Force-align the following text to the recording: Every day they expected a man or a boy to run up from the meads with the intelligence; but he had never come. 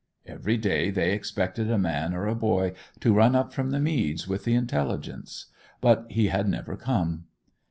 Every 0.25 0.57
day 0.57 0.89
they 0.89 1.11
expected 1.13 1.69
a 1.69 1.77
man 1.77 2.15
or 2.15 2.25
a 2.25 2.33
boy 2.33 2.73
to 3.01 3.13
run 3.13 3.35
up 3.35 3.53
from 3.53 3.69
the 3.69 3.79
meads 3.79 4.27
with 4.27 4.45
the 4.45 4.55
intelligence; 4.55 5.45
but 5.79 6.07
he 6.09 6.29
had 6.29 6.49
never 6.49 6.75
come. 6.75 7.25